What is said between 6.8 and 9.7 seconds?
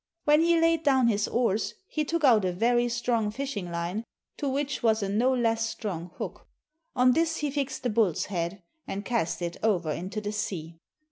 On this he fixed the bull's head and cast it